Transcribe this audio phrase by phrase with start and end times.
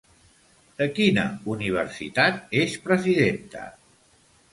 [0.77, 1.25] De quina
[1.55, 3.67] universitat és presidenta?